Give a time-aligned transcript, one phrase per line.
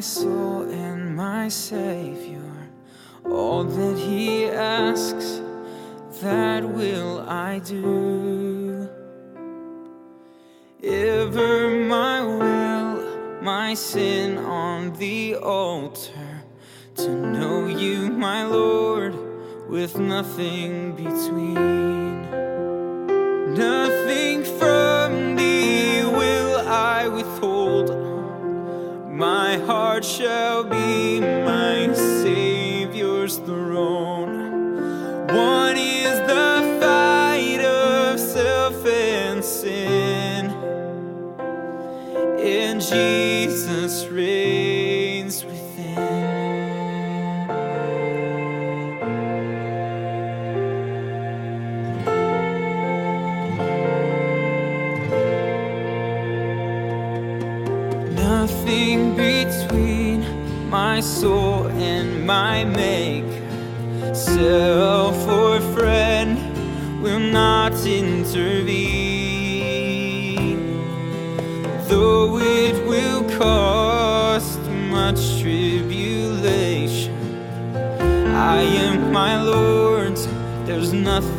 [0.00, 2.70] my soul and my Savior.
[3.26, 5.42] All that He asks,
[6.22, 8.88] that will I do.
[10.82, 16.44] Ever my will, my sin on the altar,
[16.94, 19.14] to know you, my Lord,
[19.68, 22.22] with nothing between.
[23.52, 23.89] Nothing
[30.02, 30.89] shall be
[61.00, 64.14] my soul and my Maker.
[64.14, 66.36] Self or friend
[67.02, 68.20] will not intervene.
[71.88, 74.60] Though it will cost
[74.90, 77.14] much tribulation,
[78.34, 80.26] I am my Lord's,
[80.66, 81.29] there's nothing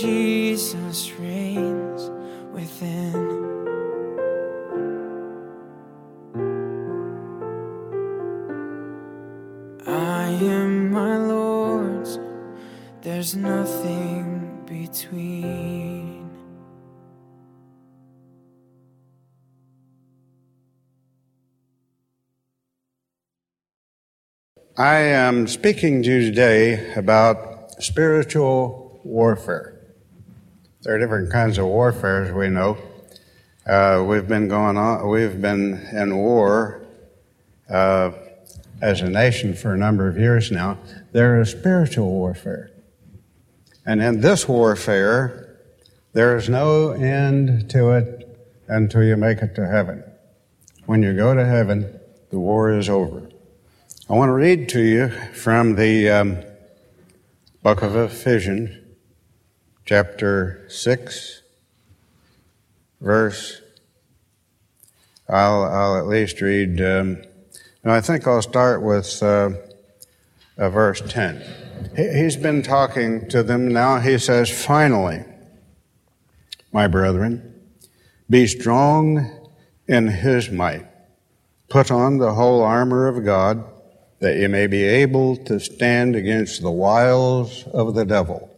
[0.00, 2.10] Jesus reigns
[2.52, 3.16] within.
[9.84, 12.20] I am my Lord's,
[13.02, 16.30] there's nothing between.
[24.76, 29.77] I am speaking to you today about spiritual warfare.
[30.82, 32.78] There are different kinds of warfare, as we know.
[33.66, 36.86] Uh, we've been going on, we've been in war
[37.68, 38.12] uh,
[38.80, 40.78] as a nation for a number of years now.
[41.10, 42.70] There is spiritual warfare.
[43.84, 45.56] And in this warfare,
[46.12, 50.04] there is no end to it until you make it to heaven.
[50.86, 51.98] When you go to heaven,
[52.30, 53.28] the war is over.
[54.08, 56.38] I want to read to you from the um,
[57.64, 58.70] book of Ephesians,
[59.88, 61.40] chapter 6,
[63.00, 63.62] verse.
[65.26, 67.22] I'll, I'll at least read, um,
[67.82, 69.48] no, I think I'll start with uh,
[70.58, 71.42] uh, verse 10.
[71.96, 73.98] He, he's been talking to them now.
[73.98, 75.24] He says, Finally,
[76.70, 77.58] my brethren,
[78.28, 79.48] be strong
[79.86, 80.86] in his might.
[81.70, 83.64] Put on the whole armor of God
[84.18, 88.54] that you may be able to stand against the wiles of the devil.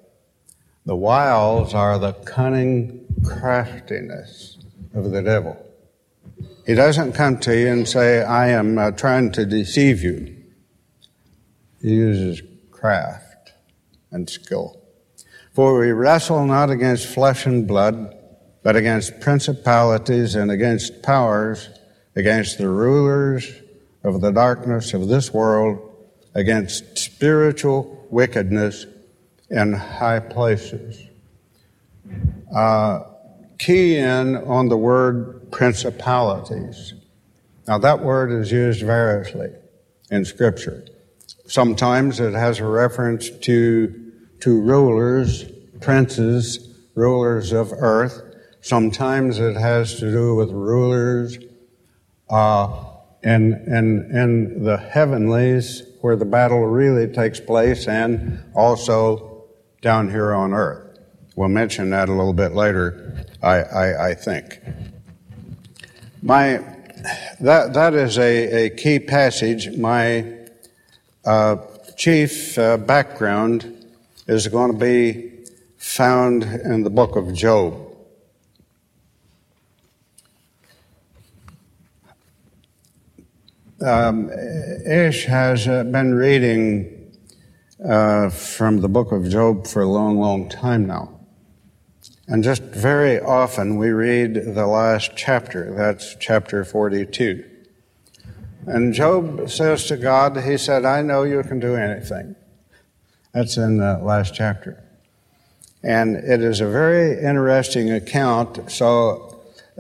[0.91, 4.59] The wiles are the cunning craftiness
[4.93, 5.57] of the devil.
[6.67, 10.37] He doesn't come to you and say, I am uh, trying to deceive you.
[11.81, 12.43] He uses
[12.73, 13.53] craft
[14.11, 14.83] and skill.
[15.53, 18.13] For we wrestle not against flesh and blood,
[18.65, 21.69] but against principalities and against powers,
[22.17, 23.49] against the rulers
[24.03, 25.79] of the darkness of this world,
[26.35, 28.87] against spiritual wickedness
[29.51, 31.07] in high places.
[32.55, 33.01] Uh,
[33.59, 36.95] key in on the word principalities.
[37.69, 39.51] Now, that word is used variously
[40.11, 40.87] in Scripture.
[41.47, 45.45] Sometimes it has a reference to, to rulers,
[45.81, 48.23] princes, rulers of earth.
[48.61, 51.39] Sometimes it has to do with rulers
[52.29, 52.85] uh,
[53.23, 59.30] in, in, in the heavenlies where the battle really takes place and also
[59.81, 60.99] down here on earth.
[61.37, 64.61] We'll mention that a little bit later, I, I, I think.
[66.23, 66.63] My,
[67.41, 69.77] that, that is a, a key passage.
[69.77, 70.39] My
[71.25, 71.57] uh,
[71.97, 73.87] chief uh, background
[74.27, 75.33] is going to be
[75.79, 77.87] found in the book of Job.
[83.83, 87.00] Um, Ish has uh, been reading
[87.85, 91.21] uh, from the book of Job for a long, long time now.
[92.29, 95.75] And just very often we read the last chapter.
[95.75, 97.45] That's chapter 42.
[98.67, 102.37] And Job says to God, He said, I know you can do anything.
[103.33, 104.83] That's in the last chapter.
[105.83, 108.71] And it is a very interesting account.
[108.71, 109.31] So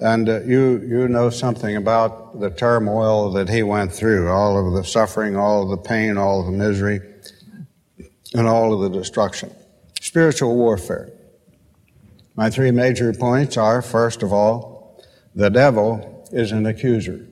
[0.00, 4.72] and uh, you, you know something about the turmoil that he went through, all of
[4.72, 7.00] the suffering, all of the pain, all of the misery,
[8.34, 9.54] and all of the destruction.
[10.00, 11.12] Spiritual warfare.
[12.36, 15.02] My three major points are first of all,
[15.34, 17.26] the devil is an accuser.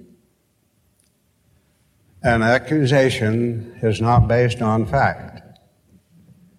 [2.22, 5.58] An accusation is not based on fact.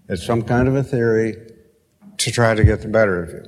[0.08, 1.36] It's some kind of a theory
[2.18, 3.44] to try to get the better of you.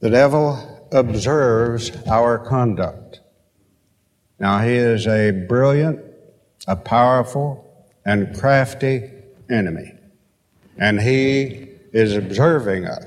[0.00, 3.20] The devil observes our conduct.
[4.38, 6.00] Now, he is a brilliant,
[6.66, 7.64] a powerful,
[8.04, 9.10] and crafty
[9.50, 9.92] enemy.
[10.78, 13.06] And he is observing us.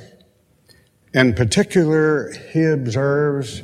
[1.14, 3.64] In particular, he observes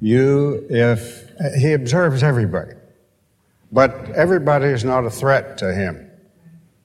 [0.00, 2.72] you if he observes everybody.
[3.70, 6.10] But everybody is not a threat to him.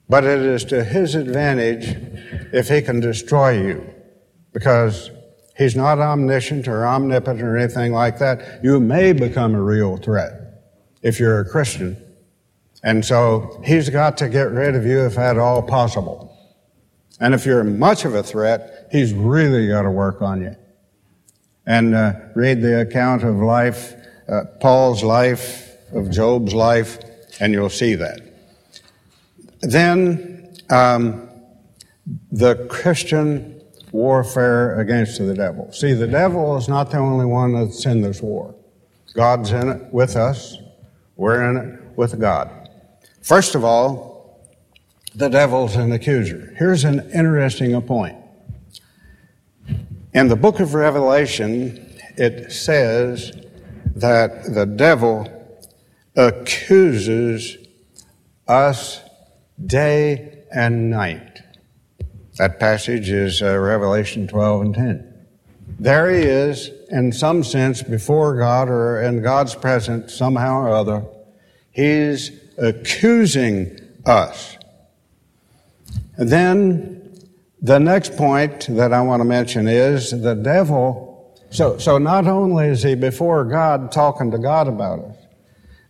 [0.08, 1.96] But it is to his advantage
[2.52, 3.94] if he can destroy you
[4.52, 5.10] because
[5.58, 8.62] He's not omniscient or omnipotent or anything like that.
[8.62, 10.62] You may become a real threat
[11.02, 11.96] if you're a Christian.
[12.82, 16.36] And so he's got to get rid of you if at all possible.
[17.20, 20.54] And if you're much of a threat, he's really got to work on you.
[21.66, 23.94] And uh, read the account of life,
[24.28, 26.98] uh, Paul's life, of Job's life,
[27.40, 28.20] and you'll see that.
[29.60, 31.28] Then um,
[32.30, 33.60] the Christian
[33.92, 35.72] warfare against the devil.
[35.72, 38.54] See, the devil is not the only one that's in this war.
[39.14, 40.56] God's in it with us.
[41.16, 42.50] We're in it with God.
[43.22, 44.48] First of all,
[45.14, 46.54] the devil's an accuser.
[46.56, 48.16] Here's an interesting point.
[50.14, 53.32] In the book of Revelation, it says
[53.94, 55.28] that the devil
[56.16, 57.56] accuses
[58.46, 59.00] us
[59.64, 61.40] day and night.
[62.36, 65.26] That passage is uh, Revelation 12 and 10.
[65.80, 71.04] There he is, in some sense, before God or in God's presence somehow or other.
[71.70, 74.56] He's accusing us.
[76.16, 77.18] And then
[77.62, 81.38] the next point that I want to mention is the devil.
[81.50, 85.16] So, so not only is he before God talking to God about us,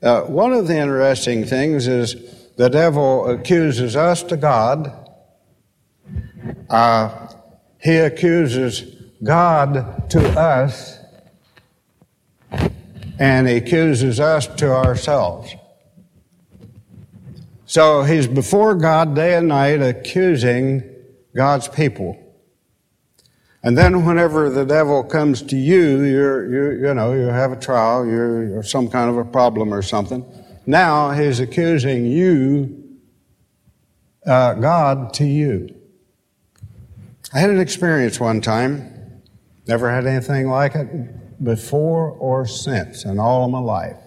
[0.02, 2.14] uh, one of the interesting things is
[2.56, 4.92] the devil accuses us to God
[6.70, 7.28] uh,
[7.80, 8.82] he accuses
[9.22, 10.98] God to us,
[13.18, 15.54] and he accuses us to ourselves.
[17.68, 20.82] So he's before God day and night accusing
[21.37, 22.18] God's people.
[23.62, 27.56] And then whenever the devil comes to you, you're, you, you know, you have a
[27.56, 30.25] trial, you're, you're some kind of a problem or something.
[30.64, 32.84] Now he's accusing you,
[34.25, 35.68] uh, God to you.
[37.34, 39.20] I had an experience one time,
[39.66, 43.98] never had anything like it before or since in all of my life.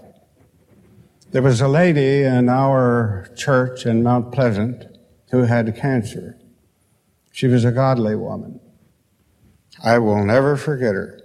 [1.31, 4.85] There was a lady in our church in Mount Pleasant
[5.31, 6.37] who had cancer.
[7.31, 8.59] She was a godly woman.
[9.81, 11.21] I will never forget her.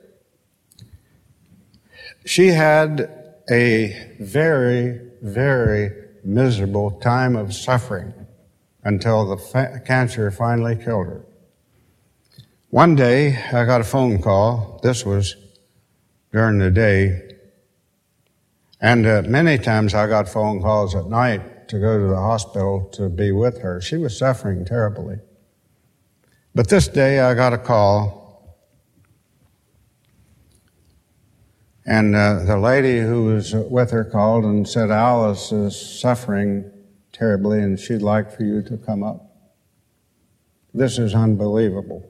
[2.25, 3.10] She had
[3.50, 5.90] a very, very
[6.22, 8.14] miserable time of suffering
[8.84, 11.26] until the fa- cancer finally killed her.
[12.70, 14.78] One day, I got a phone call.
[14.84, 15.34] This was
[16.30, 17.25] during the day.
[18.80, 22.88] And uh, many times I got phone calls at night to go to the hospital
[22.92, 23.80] to be with her.
[23.80, 25.16] She was suffering terribly.
[26.54, 28.56] But this day I got a call,
[31.85, 36.71] and uh, the lady who was with her called and said, Alice is suffering
[37.12, 39.23] terribly, and she'd like for you to come up.
[40.75, 42.09] This is unbelievable.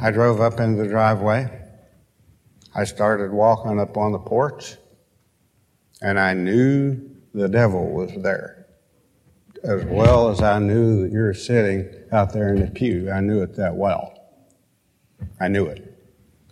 [0.00, 1.61] I drove up into the driveway.
[2.74, 4.76] I started walking up on the porch,
[6.00, 8.66] and I knew the devil was there.
[9.62, 13.10] As well as I knew that you're sitting out there in the pew.
[13.10, 14.18] I knew it that well.
[15.38, 15.96] I knew it.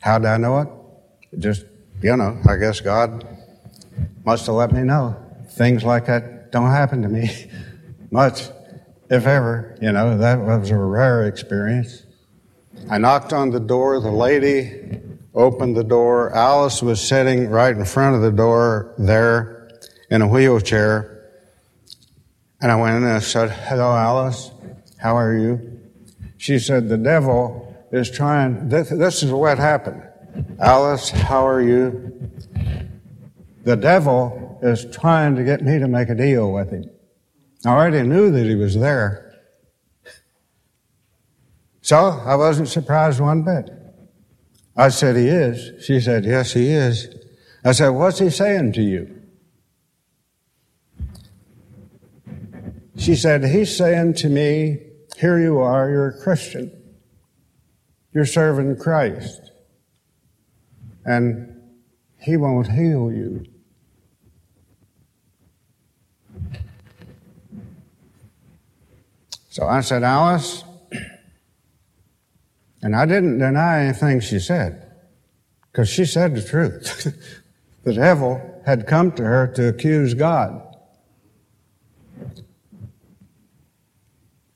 [0.00, 1.40] How did I know it?
[1.40, 1.64] Just,
[2.02, 3.26] you know, I guess God
[4.24, 5.16] must have let me know.
[5.48, 7.50] Things like that don't happen to me
[8.10, 8.48] much,
[9.08, 9.76] if ever.
[9.80, 12.04] You know, that was a rare experience.
[12.88, 14.00] I knocked on the door.
[14.00, 15.00] The lady
[15.34, 16.34] opened the door.
[16.34, 19.70] Alice was sitting right in front of the door there
[20.10, 21.30] in a wheelchair.
[22.60, 24.50] And I went in and I said, Hello, Alice.
[24.98, 25.80] How are you?
[26.36, 30.02] She said, The devil is trying, this, this is what happened.
[30.60, 32.30] Alice, how are you?
[33.64, 36.90] The devil is trying to get me to make a deal with him.
[37.64, 39.26] I already knew that he was there.
[41.82, 43.70] So I wasn't surprised one bit.
[44.80, 45.84] I said, He is.
[45.84, 47.14] She said, Yes, He is.
[47.62, 49.14] I said, What's He saying to you?
[52.96, 54.78] She said, He's saying to me,
[55.18, 56.72] Here you are, you're a Christian.
[58.14, 59.52] You're serving Christ.
[61.04, 61.60] And
[62.18, 63.44] He won't heal you.
[69.50, 70.64] So I said, Alice,
[72.82, 74.90] and I didn't deny anything she said,
[75.70, 77.14] because she said the truth.
[77.84, 80.66] the devil had come to her to accuse God.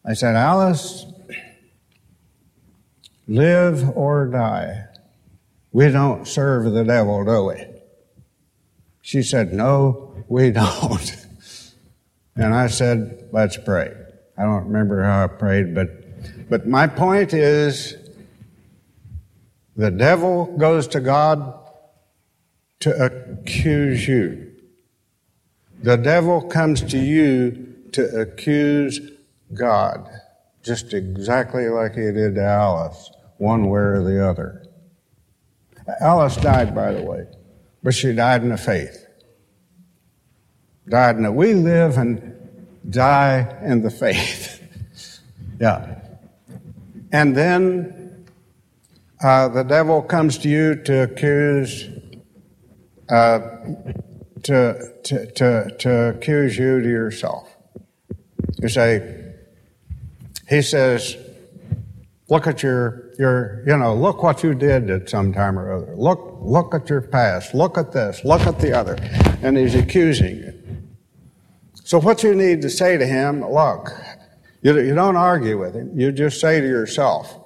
[0.06, 1.06] I said, Alice,
[3.26, 4.86] live or die.
[5.72, 7.64] We don't serve the devil, do we?
[9.00, 11.26] She said, No, we don't.
[12.36, 13.94] and I said, Let's pray.
[14.36, 17.96] I don't remember how I prayed, but, but my point is
[19.76, 21.60] the devil goes to God
[22.80, 24.52] to accuse you.
[25.82, 29.00] The devil comes to you to accuse
[29.52, 30.08] God,
[30.62, 34.66] just exactly like he did to Alice, one way or the other.
[36.00, 37.26] Alice died, by the way,
[37.82, 39.06] but she died in the faith.
[40.88, 42.34] Died in the, we live and
[42.88, 44.62] die in the faith.
[45.60, 46.00] yeah.
[47.12, 48.03] And then
[49.24, 51.88] uh, the devil comes to you to accuse,
[53.08, 53.38] uh,
[54.42, 57.56] to, to, to, to accuse you to yourself.
[58.60, 59.32] You say,
[60.46, 61.16] he says,
[62.28, 65.96] look at your, your, you know, look what you did at some time or other.
[65.96, 67.54] Look, look at your past.
[67.54, 68.26] Look at this.
[68.26, 68.98] Look at the other.
[69.42, 70.52] And he's accusing you.
[71.82, 73.90] So what you need to say to him, look,
[74.60, 75.98] you, you don't argue with him.
[75.98, 77.43] You just say to yourself,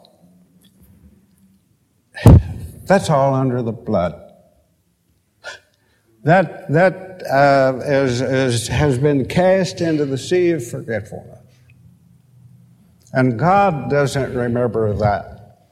[2.89, 4.29] that's all under the blood.
[6.25, 11.39] That, that uh, is, is, has been cast into the sea of forgetfulness.
[13.13, 15.69] And God doesn't remember that.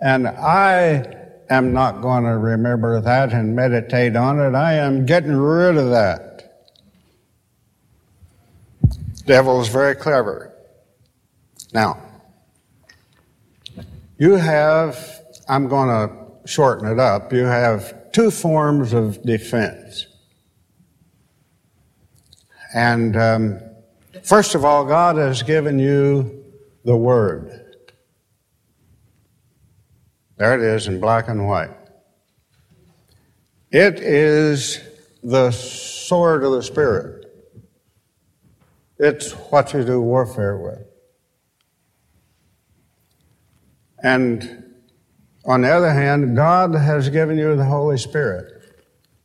[0.00, 1.14] And I
[1.50, 4.54] am not going to remember that and meditate on it.
[4.54, 6.66] I am getting rid of that.
[9.24, 10.54] Devil is very clever.
[11.72, 12.02] Now,
[14.18, 15.17] you have
[15.48, 17.32] I'm going to shorten it up.
[17.32, 20.06] You have two forms of defense.
[22.74, 23.60] And um,
[24.22, 26.44] first of all, God has given you
[26.84, 27.76] the Word.
[30.36, 31.70] There it is in black and white.
[33.70, 34.80] It is
[35.22, 37.26] the sword of the Spirit.
[38.98, 40.86] It's what you do warfare with.
[44.02, 44.67] And
[45.44, 48.62] on the other hand, God has given you the Holy Spirit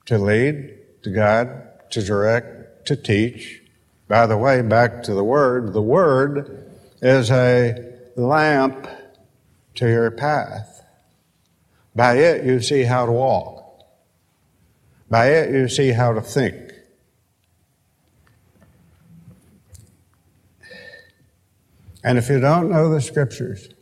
[0.05, 3.61] to lead, to guide, to direct, to teach.
[4.07, 6.69] By the way, back to the Word, the Word
[7.01, 8.87] is a lamp
[9.75, 10.83] to your path.
[11.95, 13.85] By it, you see how to walk.
[15.09, 16.71] By it, you see how to think.
[22.03, 23.72] And if you don't know the scriptures,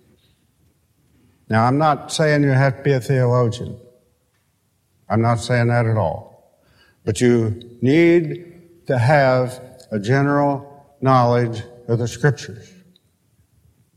[1.51, 3.77] now I'm not saying you have to be a theologian.
[5.10, 6.58] I'm not saying that at all.
[7.03, 12.72] But you need to have a general knowledge of the scriptures.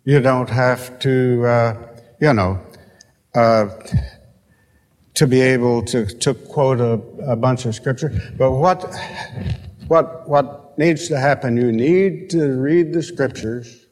[0.05, 1.89] You don't have to, uh,
[2.21, 2.61] you know,
[3.37, 3.69] uh,
[5.15, 6.95] to be able to, to quote a,
[7.31, 8.11] a bunch of scripture.
[8.37, 8.93] But what,
[9.87, 13.87] what, what needs to happen, you need to read the scriptures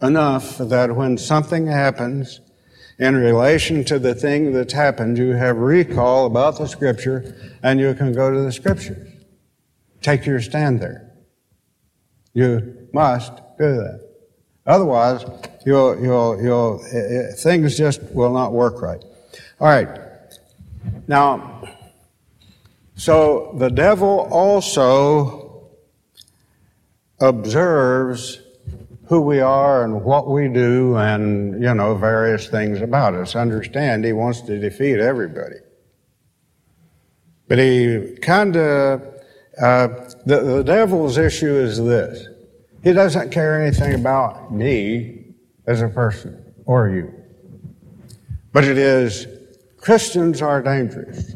[0.00, 2.40] enough that when something happens
[3.02, 7.94] in relation to the thing that's happened, you have recall about the scripture and you
[7.94, 9.12] can go to the scriptures.
[10.02, 11.12] Take your stand there.
[12.32, 14.08] You must do that.
[14.66, 15.24] Otherwise,
[15.66, 16.78] you'll, you'll, you'll,
[17.38, 19.02] things just will not work right.
[19.60, 19.98] All right.
[21.08, 21.68] Now,
[22.94, 25.72] so the devil also
[27.20, 28.41] observes
[29.12, 33.36] who we are and what we do and, you know, various things about us.
[33.36, 35.56] Understand, he wants to defeat everybody.
[37.46, 39.02] But he kind of,
[39.60, 39.88] uh,
[40.24, 42.26] the, the devil's issue is this.
[42.82, 45.34] He doesn't care anything about me
[45.66, 47.12] as a person or you.
[48.50, 49.26] But it is
[49.76, 51.34] Christians are dangerous.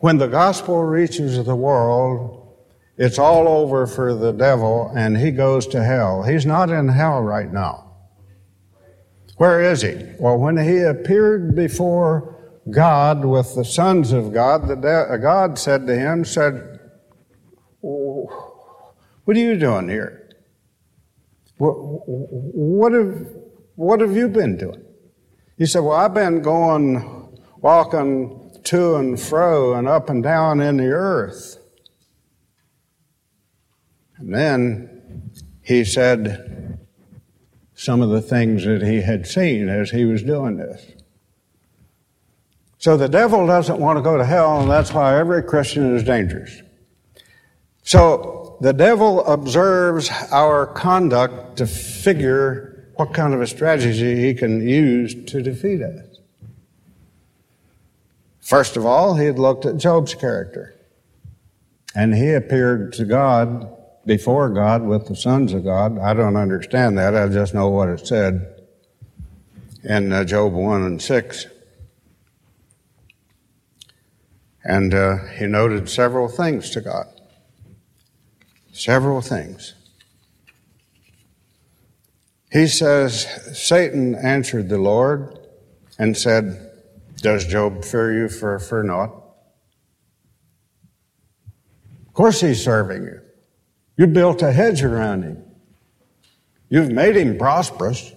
[0.00, 2.41] When the gospel reaches the world,
[3.02, 6.22] it's all over for the devil and he goes to hell.
[6.22, 7.96] He's not in hell right now.
[9.38, 9.96] Where is he?
[10.20, 15.84] Well, when he appeared before God with the sons of God, the de- God said
[15.88, 16.78] to him, said,
[17.80, 20.30] what are you doing here?
[21.58, 23.26] What, what, have,
[23.74, 24.84] what have you been doing?
[25.58, 30.76] He said, Well, I've been going, walking to and fro and up and down in
[30.76, 31.58] the earth.
[34.22, 35.30] And then
[35.62, 36.78] he said
[37.74, 40.80] some of the things that he had seen as he was doing this.
[42.78, 46.04] So the devil doesn't want to go to hell, and that's why every Christian is
[46.04, 46.62] dangerous.
[47.82, 54.66] So the devil observes our conduct to figure what kind of a strategy he can
[54.66, 56.20] use to defeat us.
[58.40, 60.74] First of all, he had looked at Job's character.
[61.94, 63.70] And he appeared to God,
[64.04, 65.98] before God, with the sons of God.
[65.98, 67.14] I don't understand that.
[67.14, 68.60] I just know what it said
[69.84, 71.46] in uh, Job 1 and 6.
[74.64, 77.06] And uh, he noted several things to God.
[78.72, 79.74] Several things.
[82.52, 83.26] He says,
[83.58, 85.38] Satan answered the Lord
[85.98, 86.70] and said,
[87.16, 89.10] Does Job fear you for, for naught?
[92.06, 93.20] Of course he's serving you.
[93.96, 95.42] You built a hedge around him.
[96.68, 98.12] You've made him prosperous.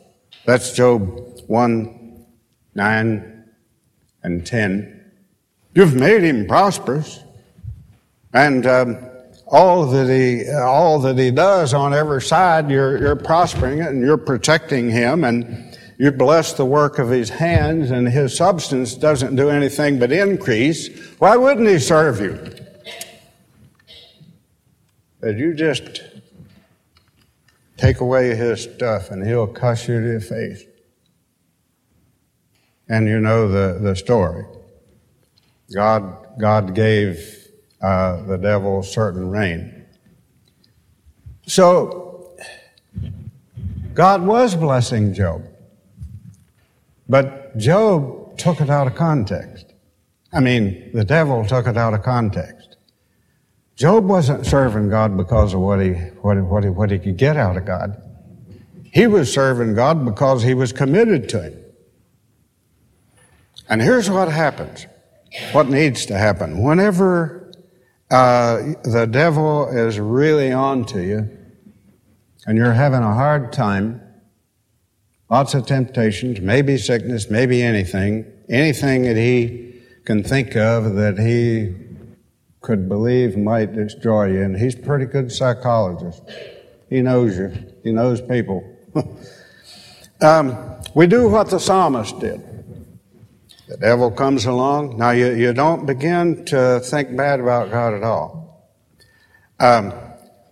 [0.46, 2.26] That's Job 1,
[2.76, 3.46] 9,
[4.24, 5.12] and 10.
[5.74, 7.22] You've made him prosperous.
[8.34, 8.98] And um,
[9.48, 14.02] all that he all that he does on every side you're you're prospering it and
[14.02, 19.36] you're protecting him and you bless the work of his hands and his substance doesn't
[19.36, 22.65] do anything but increase why wouldn't he serve you
[25.26, 26.04] but you just
[27.78, 30.64] take away his stuff and he'll cuss you to your face
[32.88, 34.46] and you know the, the story
[35.74, 36.04] god
[36.38, 37.46] god gave
[37.86, 39.86] uh, the devil certain reign.
[41.46, 42.36] So,
[43.94, 45.44] God was blessing Job,
[47.08, 49.74] but Job took it out of context.
[50.34, 52.75] I mean, the devil took it out of context.
[53.76, 57.36] Job wasn't serving God because of what he, what, what, he, what he could get
[57.36, 58.02] out of God.
[58.94, 61.60] He was serving God because he was committed to Him.
[63.68, 64.88] And here's what happens
[65.52, 66.64] what needs to happen.
[66.64, 67.52] Whenever
[68.10, 71.30] uh, the devil is really on to you
[72.48, 74.02] and you're having a hard time,
[75.30, 81.85] lots of temptations, maybe sickness, maybe anything, anything that he can think of that he
[82.66, 84.42] could believe might destroy you.
[84.42, 86.24] And he's a pretty good psychologist.
[86.90, 87.54] He knows you.
[87.84, 88.64] He knows people.
[90.22, 90.58] um,
[90.96, 92.42] we do what the psalmist did.
[93.68, 94.98] The devil comes along.
[94.98, 98.68] Now, you, you don't begin to think bad about God at all.
[99.60, 99.94] Um,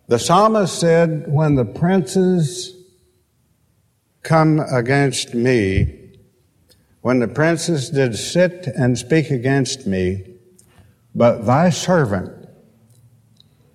[0.07, 2.75] the psalmist said, When the princes
[4.21, 6.11] come against me,
[7.01, 10.32] when the princes did sit and speak against me,
[11.15, 12.47] but thy servant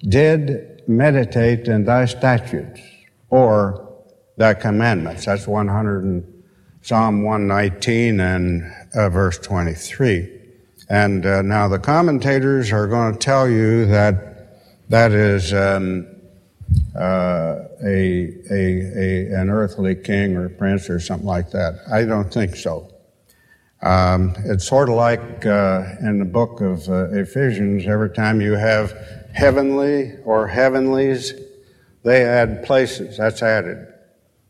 [0.01, 2.81] did meditate in thy statutes,
[3.31, 3.89] or
[4.37, 5.27] thy commandments.
[5.27, 6.45] That's 100 and
[6.81, 10.37] Psalm 119 and uh, verse 23.
[10.89, 16.07] And uh, now the commentators are going to tell you that that is um,
[16.97, 18.63] uh, a, a,
[18.97, 21.81] a, an earthly king or prince or something like that.
[21.91, 22.91] I don't think so.
[23.81, 28.53] Um, it's sort of like uh, in the book of uh, Ephesians, every time you
[28.55, 28.93] have
[29.33, 31.33] heavenly or heavenlies,
[32.03, 33.19] they add places.
[33.19, 33.87] That's added.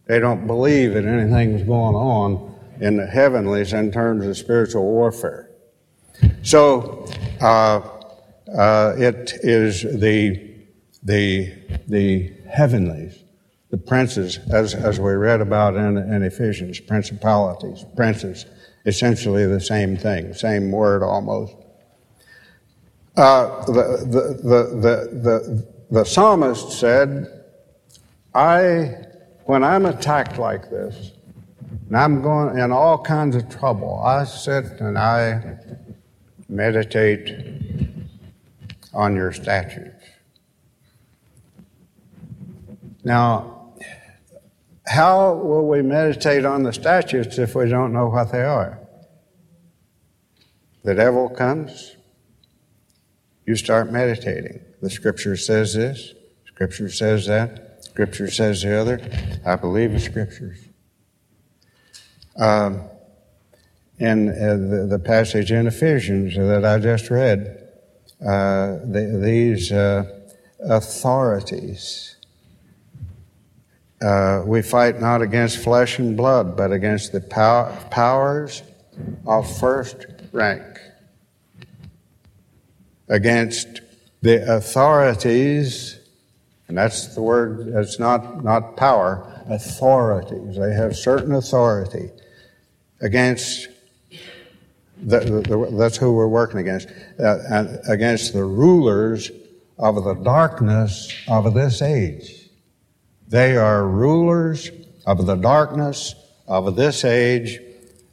[0.06, 5.50] They don't believe that anything's going on in the heavenlies in terms of spiritual warfare.
[6.42, 7.06] So
[7.40, 7.80] uh,
[8.56, 10.48] uh, it is the
[11.02, 11.52] the
[11.86, 13.22] the heavenlies,
[13.70, 18.46] the princes, as as we read about in, in Ephesians, principalities, princes,
[18.84, 21.54] essentially the same thing, same word almost.
[23.16, 27.44] Uh, the, the, the, the, the, the psalmist said,
[28.34, 28.94] I,
[29.44, 31.12] when I'm attacked like this,
[31.88, 35.58] and I'm going in all kinds of trouble, I sit and I
[36.48, 37.34] meditate
[38.94, 40.04] on your statutes.
[43.04, 43.57] Now,
[44.88, 48.80] how will we meditate on the statutes if we don't know what they are?
[50.82, 51.96] The devil comes,
[53.46, 54.60] you start meditating.
[54.80, 56.14] The scripture says this,
[56.46, 59.00] scripture says that, scripture says the other.
[59.44, 60.58] I believe the scriptures.
[62.36, 62.88] Um,
[63.98, 67.68] in uh, the, the, passage in Ephesians that I just read,
[68.20, 70.04] uh, the, these uh,
[70.60, 72.17] authorities.
[74.00, 78.62] Uh, we fight not against flesh and blood, but against the pow- powers
[79.26, 80.78] of first rank,
[83.08, 83.80] against
[84.22, 85.98] the authorities,
[86.68, 90.56] and that's the word, it's not, not power, authorities.
[90.56, 92.10] They have certain authority
[93.00, 93.68] against
[95.02, 99.30] the, the, that's who we're working against, uh, against the rulers
[99.78, 102.47] of the darkness of this age.
[103.28, 104.70] They are rulers
[105.06, 106.14] of the darkness
[106.46, 107.60] of this age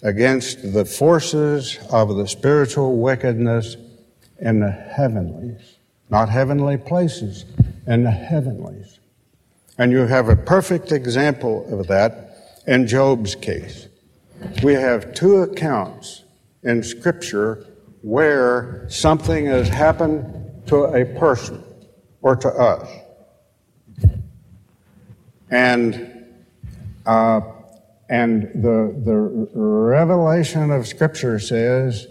[0.04, 3.78] against the forces of the spiritual wickedness
[4.40, 5.78] in the heavenlies,
[6.10, 7.46] not heavenly places,
[7.88, 9.00] in the heavenlies.
[9.78, 13.88] And you have a perfect example of that in Job's case.
[14.64, 16.26] We have two accounts
[16.62, 17.66] in Scripture
[18.02, 21.64] where something has happened to a person
[22.22, 23.05] or to us.
[25.50, 26.26] And,
[27.06, 27.42] uh,
[28.10, 29.16] and the, the
[29.54, 32.08] revelation of Scripture says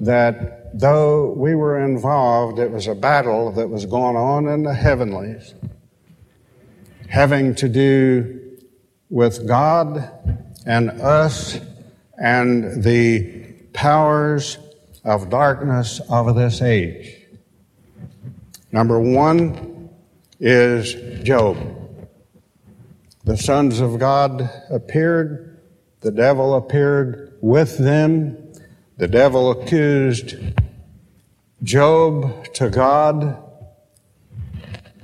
[0.00, 4.74] that though we were involved, it was a battle that was going on in the
[4.74, 5.54] heavenlies,
[7.08, 8.58] having to do
[9.10, 10.10] with God
[10.66, 11.58] and us
[12.18, 13.42] and the
[13.72, 14.58] powers
[15.04, 17.18] of darkness of this age.
[18.70, 19.90] Number one
[20.40, 21.81] is Job.
[23.24, 25.60] The sons of God appeared,
[26.00, 28.52] the devil appeared with them.
[28.96, 30.34] The devil accused
[31.62, 33.40] Job to God,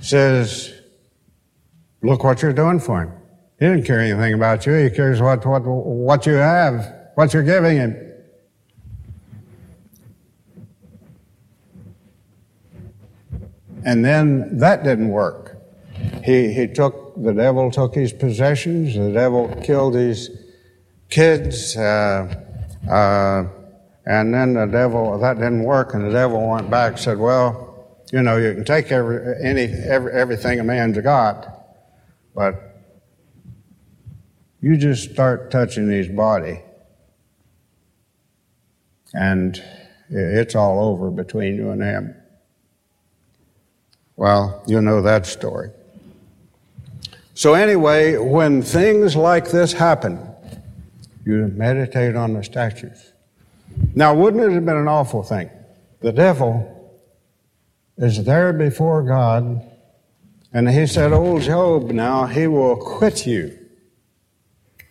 [0.01, 0.75] says,
[2.03, 3.13] Look what you're doing for him.
[3.59, 4.75] He didn't care anything about you.
[4.75, 7.97] He cares what, what, what you have, what you're giving him.
[13.85, 15.58] And then that didn't work.
[16.25, 20.31] He, he took, the devil took his possessions, the devil killed his
[21.09, 22.35] kids, uh,
[22.89, 23.49] uh,
[24.07, 27.69] and then the devil, that didn't work, and the devil went back and said, Well,
[28.13, 31.47] you know, you can take every, any, every, everything a man's got,
[32.35, 32.83] but
[34.61, 36.63] you just start touching his body,
[39.15, 39.63] and
[40.11, 42.15] it's all over between you and him.
[44.17, 45.71] Well, you know that story.
[47.39, 50.19] So, anyway, when things like this happen,
[51.25, 53.13] you meditate on the statutes.
[53.95, 55.49] Now, wouldn't it have been an awful thing?
[56.01, 57.01] The devil
[57.97, 59.63] is there before God,
[60.53, 63.57] and he said, Old Job, now he will quit you.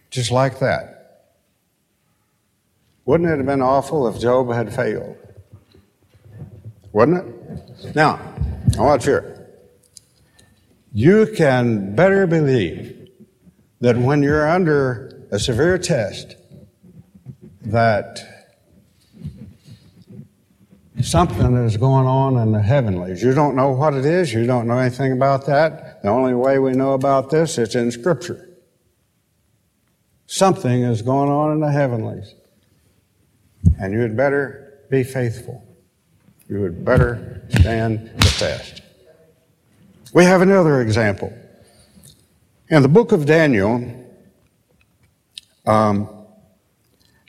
[0.09, 1.33] Just like that.
[3.03, 5.17] Wouldn't it have been awful if Job had failed?
[6.93, 7.27] Wouldn't
[7.83, 7.93] it?
[7.93, 8.21] Now,
[8.79, 9.36] I want you here.
[10.93, 13.09] You can better believe
[13.81, 16.35] that when you're under a severe test,
[17.61, 18.23] that
[21.01, 23.21] something is going on in the heavenlies.
[23.21, 24.33] You don't know what it is.
[24.33, 26.01] You don't know anything about that.
[26.01, 28.43] The only way we know about this is in Scripture.
[30.27, 32.35] something is going on in the heavenlies.
[33.79, 35.63] And you had better be faithful.
[36.47, 38.76] You had better stand the test.
[40.13, 41.37] We have another example.
[42.69, 43.93] In the book of Daniel,
[45.65, 46.09] um,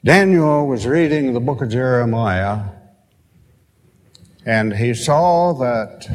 [0.05, 2.61] Daniel was reading the book of Jeremiah,
[4.47, 6.09] and he saw that.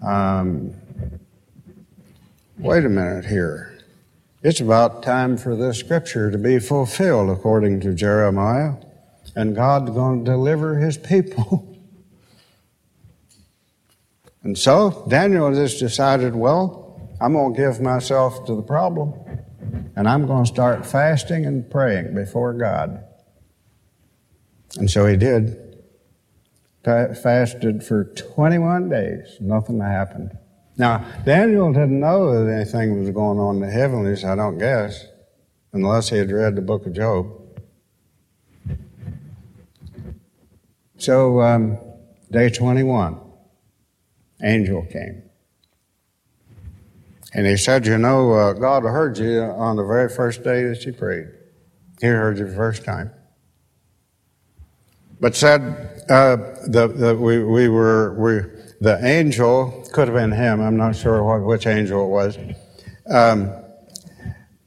[0.00, 0.74] Um,
[2.58, 3.78] wait a minute here.
[4.42, 8.74] It's about time for this scripture to be fulfilled according to Jeremiah,
[9.34, 11.68] and God's going to deliver his people.
[14.44, 19.14] and so Daniel just decided, well, I'm going to give myself to the problem,
[19.94, 23.04] and I'm going to start fasting and praying before God.
[24.78, 25.58] And so he did.
[26.82, 29.36] Fasted for 21 days.
[29.40, 30.36] Nothing happened.
[30.76, 35.06] Now, Daniel didn't know that anything was going on in the heavenlies, I don't guess,
[35.72, 37.26] unless he had read the book of Job.
[40.96, 41.78] So, um,
[42.30, 43.20] day 21,
[44.42, 45.22] angel came.
[47.34, 50.84] And he said, You know, uh, God heard you on the very first day that
[50.84, 51.28] you prayed.
[52.00, 53.10] He heard you the first time.
[55.20, 55.60] But said,
[56.10, 58.40] uh, the, the, we, we were, we,
[58.80, 62.38] the angel, could have been him, I'm not sure what, which angel it was.
[63.08, 63.52] Um,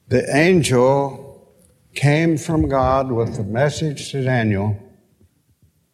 [0.07, 1.53] the angel
[1.93, 4.79] came from God with the message to Daniel.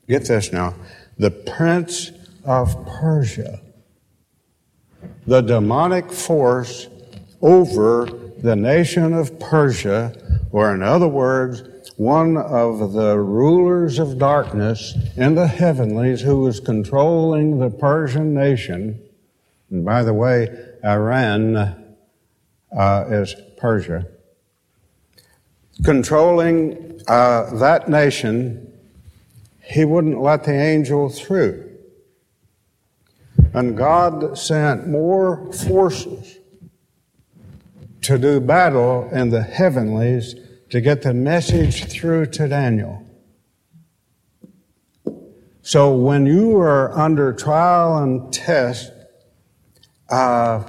[0.08, 0.76] Get this now.
[1.18, 2.12] The prince
[2.46, 3.62] of Persia,
[5.26, 6.88] the demonic force
[7.42, 10.16] over the nation of Persia,
[10.52, 11.64] or in other words,
[11.98, 19.00] one of the rulers of darkness in the heavenlies who was controlling the Persian nation.
[19.70, 20.50] And by the way,
[20.84, 21.56] Iran
[22.76, 24.08] uh, is Persia.
[25.84, 28.72] Controlling uh, that nation,
[29.64, 31.71] he wouldn't let the angel through.
[33.54, 36.40] And God sent more forces
[38.02, 40.36] to do battle in the heavenlies
[40.70, 43.06] to get the message through to Daniel.
[45.62, 48.92] So when you are under trial and test,
[50.10, 50.64] uh,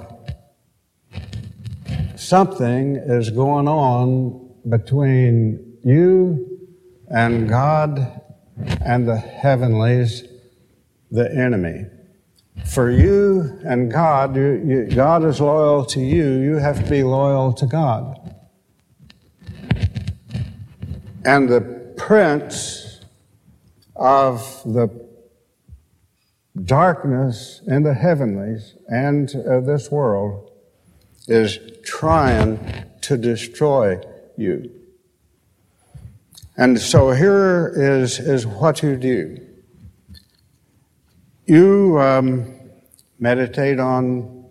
[2.15, 6.59] something is going on between you
[7.07, 8.21] and God
[8.85, 10.23] and the heavenlies,
[11.11, 11.85] the enemy.
[12.65, 17.03] For you and God, you, you, God is loyal to you, you have to be
[17.03, 18.35] loyal to God.
[21.25, 23.01] And the prince
[23.95, 24.89] of the
[26.65, 30.51] darkness in the heavenlies and uh, this world
[31.27, 32.59] is trying
[33.01, 33.99] to destroy
[34.37, 34.71] you.
[36.57, 39.39] And so here is, is what you do.
[41.45, 42.52] You um,
[43.23, 44.49] meditate on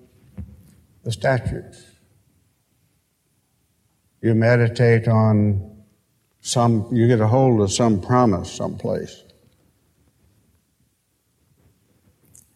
[1.05, 1.85] the statutes.
[4.23, 5.83] You meditate on
[6.41, 9.25] some, you get a hold of some promise someplace.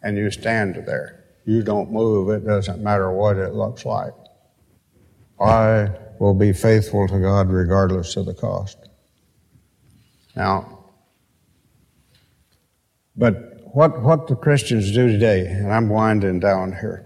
[0.02, 1.24] And you stand there.
[1.44, 2.30] You don't move.
[2.30, 4.14] It doesn't matter what it looks like.
[5.38, 8.78] I will be faithful to God regardless of the cost.
[10.34, 10.78] Now,
[13.14, 13.45] but
[13.76, 17.04] what, what the Christians do today, and I'm winding down here.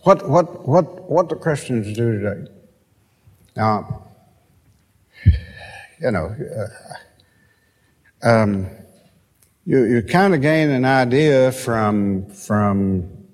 [0.00, 2.50] What, what, what, what the Christians do today.
[3.54, 4.06] Now,
[6.00, 6.34] you know,
[8.22, 8.70] uh, um,
[9.66, 13.26] you, you kind of gain an idea from, from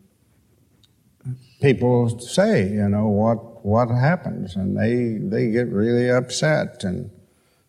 [1.61, 4.57] people say, you know, what, what happens.
[4.57, 7.12] And they, they get really upset and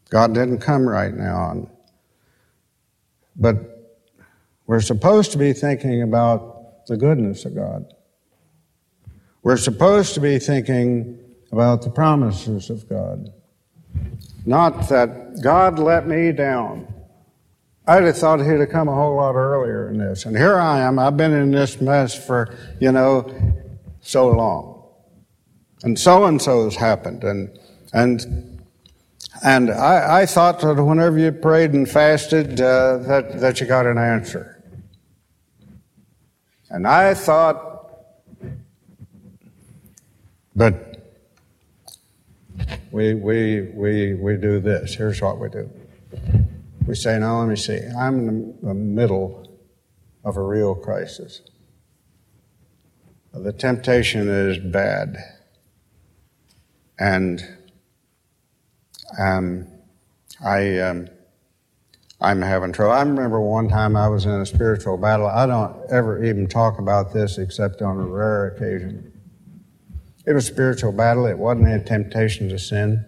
[0.10, 1.52] God didn't come right now.
[1.52, 1.70] And,
[3.36, 3.73] but
[4.66, 7.94] we're supposed to be thinking about the goodness of God.
[9.42, 11.20] We're supposed to be thinking
[11.52, 13.30] about the promises of God.
[14.46, 16.88] Not that God let me down.
[17.86, 20.26] I'd have thought he'd have come a whole lot earlier in this.
[20.26, 20.98] And here I am.
[20.98, 23.30] I've been in this mess for, you know,
[24.02, 24.84] so long.
[25.84, 27.26] And so and so has happened.
[27.26, 27.60] And,
[27.92, 28.62] and,
[29.44, 33.86] and I, I thought that whenever you prayed and fasted, uh, that, that you got
[33.86, 34.53] an answer.
[36.74, 37.92] And I thought,
[40.56, 41.16] but
[42.92, 44.96] we, we, we, we do this.
[44.96, 45.70] Here's what we do.
[46.88, 47.80] We say, now let me see.
[47.98, 49.48] I'm in the middle
[50.26, 51.42] of a real crisis.
[53.34, 55.18] The temptation is bad.
[56.98, 57.44] and
[59.20, 59.68] um,
[60.44, 61.08] I, um,
[62.24, 62.94] I'm having trouble.
[62.94, 65.28] I remember one time I was in a spiritual battle.
[65.28, 69.12] I don't ever even talk about this except on a rare occasion.
[70.26, 71.26] It was a spiritual battle.
[71.26, 73.06] It wasn't a temptation to sin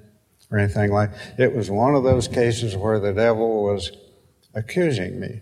[0.51, 1.11] or anything like.
[1.37, 3.89] It was one of those cases where the devil was
[4.53, 5.39] accusing me.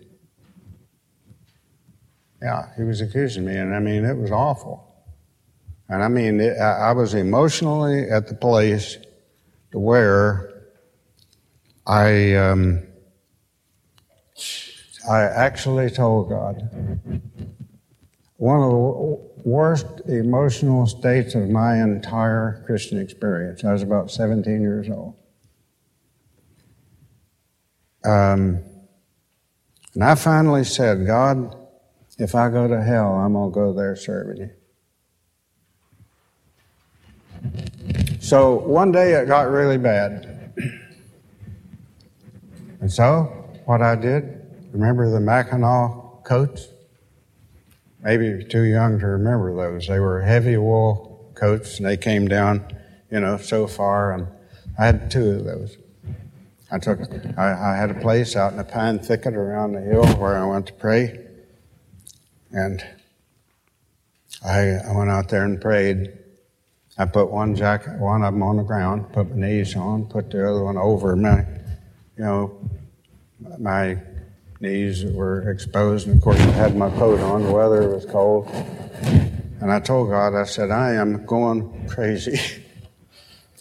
[2.40, 4.94] Yeah, he was accusing me, and I mean it was awful.
[5.88, 8.98] And I mean, it, I was emotionally at the place
[9.72, 10.50] to where
[11.86, 12.86] I, um,
[15.08, 16.70] I actually told God
[18.36, 23.64] one of the worst emotional states of my entire Christian experience.
[23.64, 25.14] I was about 17 years old.
[28.04, 28.62] Um,
[29.94, 31.56] and I finally said, God,
[32.18, 34.50] if I go to hell, I'm going to go there serving you.
[38.20, 40.52] So one day it got really bad.
[42.80, 43.24] And so
[43.66, 44.33] what I did,
[44.74, 46.68] remember the Mackinaw coats?
[48.02, 49.86] Maybe you're too young to remember those.
[49.86, 52.66] They were heavy wool coats and they came down,
[53.10, 54.26] you know, so far and
[54.78, 55.78] I had two of those.
[56.70, 56.98] I took,
[57.38, 60.44] I, I had a place out in a pine thicket around the hill where I
[60.44, 61.20] went to pray.
[62.50, 62.84] And
[64.44, 66.18] I, I went out there and prayed.
[66.98, 70.30] I put one jacket, one of them on the ground, put my knees on, put
[70.30, 71.40] the other one over my,
[72.16, 72.70] you know,
[73.58, 73.98] my
[74.64, 76.06] knees that were exposed.
[76.06, 77.44] And of course, I had my coat on.
[77.44, 78.48] The weather was cold.
[79.60, 82.38] And I told God, I said, I am going crazy.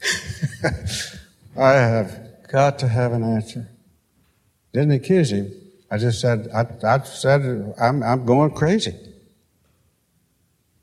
[1.58, 2.20] I have
[2.52, 3.70] got to have an answer.
[4.74, 5.52] Didn't accuse him.
[5.92, 8.96] I just said, I, I said, I'm, I'm going crazy.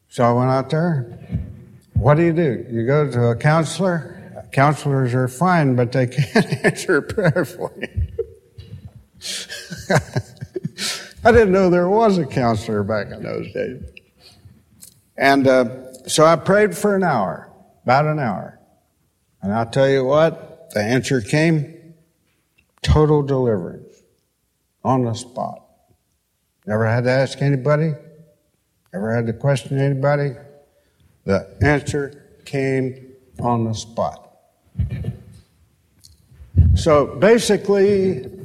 [0.09, 1.19] So I went out there
[2.01, 2.65] what do you do?
[2.71, 4.17] You go to a counselor.
[4.53, 7.89] Counselors are fine, but they can't answer prayer for you.
[11.25, 13.83] I didn't know there was a counselor back in those days.
[15.17, 17.51] And uh, so I prayed for an hour,
[17.85, 18.59] about an hour.
[19.43, 21.95] And I'll tell you what, the answer came
[22.83, 24.03] total deliverance
[24.83, 25.63] on the spot.
[26.67, 27.93] Never had to ask anybody,
[28.93, 30.33] never had to question anybody.
[31.25, 34.27] The answer came on the spot.
[36.75, 38.40] So basically,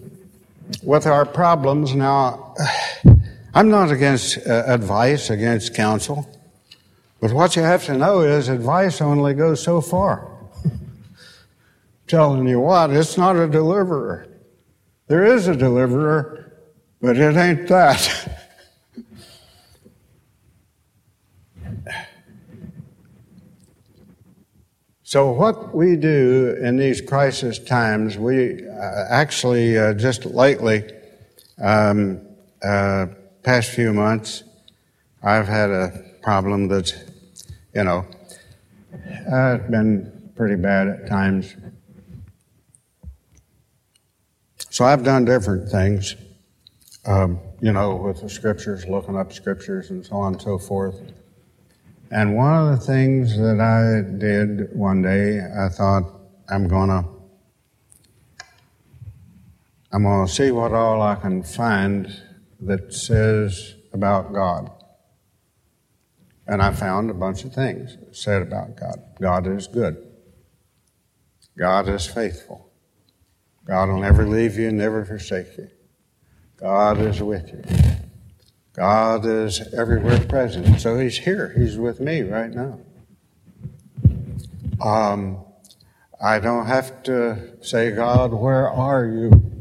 [0.84, 2.56] with our problems now,
[3.54, 6.30] I'm not against uh, advice, against counsel,
[7.22, 10.30] but what you have to know is advice only goes so far.
[12.08, 14.28] Telling you what, it's not a deliverer.
[15.08, 16.54] There is a deliverer,
[17.02, 18.25] but it ain't that.
[25.08, 30.84] So, what we do in these crisis times, we uh, actually uh, just lately,
[31.62, 32.22] um,
[32.64, 33.06] uh,
[33.44, 34.44] past few months,
[35.22, 36.96] I've had a problem that's,
[37.76, 38.08] you know,
[39.32, 41.56] uh, it's been pretty bad at times.
[44.72, 46.16] So, I've done different things,
[47.06, 51.00] um, you know, with the scriptures, looking up scriptures and so on and so forth.
[52.16, 56.10] And one of the things that I did one day, I thought,
[56.48, 57.04] I'm gonna,
[59.92, 62.08] I'm gonna see what all I can find
[62.62, 64.72] that says about God.
[66.48, 68.98] And I found a bunch of things said about God.
[69.20, 69.98] God is good.
[71.58, 72.72] God is faithful.
[73.68, 75.68] God will never leave you, and never forsake you.
[76.56, 78.05] God is with you.
[78.76, 80.82] God is everywhere present.
[80.82, 81.54] So He's here.
[81.58, 82.80] He's with me right now.
[84.82, 85.46] Um,
[86.22, 89.54] I don't have to say, God, where are you?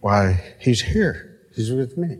[0.00, 1.42] Why, He's here.
[1.54, 2.18] He's with me.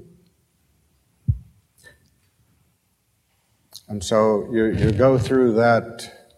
[3.88, 6.36] And so you, you go through that,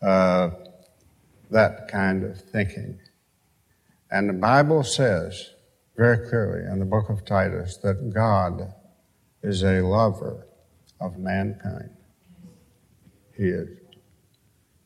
[0.00, 0.50] uh,
[1.50, 3.00] that kind of thinking.
[4.10, 5.50] And the Bible says,
[5.98, 8.72] very clearly in the book of Titus that God
[9.42, 10.46] is a lover
[11.00, 11.90] of mankind.
[13.36, 13.68] He is.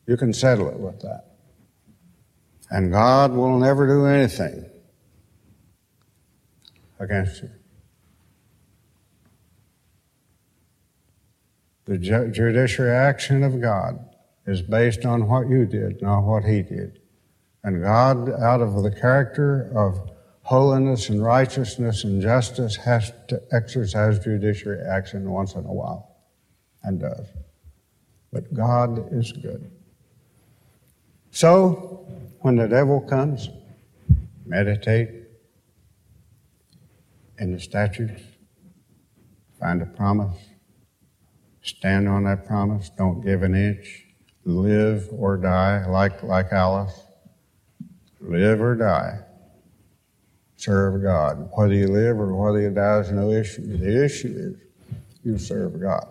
[0.07, 1.35] You can settle it with that.
[2.71, 4.65] And God will never do anything
[6.99, 7.51] against you.
[11.85, 14.03] The judiciary action of God
[14.47, 17.01] is based on what you did, not what He did.
[17.63, 20.09] And God, out of the character of
[20.43, 26.17] holiness and righteousness and justice has to exercise judiciary action once in a while
[26.83, 27.25] and does.
[28.31, 29.71] but God is good.
[31.31, 32.05] So,
[32.41, 33.49] when the devil comes,
[34.45, 35.09] meditate
[37.37, 38.21] in the statutes,
[39.59, 40.37] find a promise,
[41.61, 44.05] stand on that promise, don't give an inch,
[44.45, 46.99] live or die, like, like Alice.
[48.19, 49.19] Live or die.
[50.63, 51.49] Serve God.
[51.51, 53.75] Whether you live or whether you die is no issue.
[53.75, 56.07] The issue is you serve God.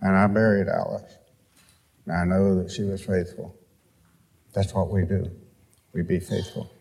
[0.00, 1.18] And I buried Alice.
[2.06, 3.54] And I know that she was faithful.
[4.52, 5.30] That's what we do.
[5.92, 6.72] We be faithful.